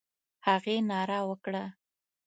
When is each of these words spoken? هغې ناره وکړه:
هغې 0.47 0.75
ناره 0.89 1.19
وکړه: 1.29 1.63